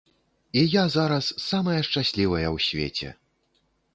І 0.51 0.63
я 0.67 0.83
зараз 0.93 1.25
самая 1.49 1.77
шчаслівая 1.89 2.47
ў 2.55 2.65
свеце! 2.69 3.09